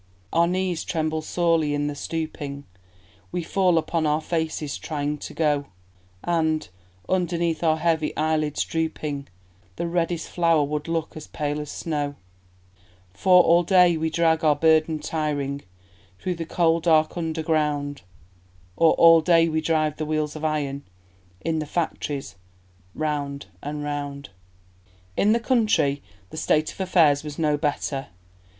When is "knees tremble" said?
0.47-1.21